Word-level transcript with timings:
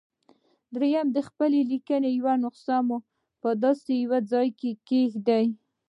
درېيم 0.75 1.07
د 1.13 1.17
خپلې 1.27 1.59
ليکنې 1.71 2.09
يوه 2.19 2.33
نسخه 2.43 2.77
مو 2.87 2.97
په 3.41 3.49
داسې 3.63 3.91
يوه 4.03 4.19
ځای 4.31 4.47
کېږدئ. 4.89 5.45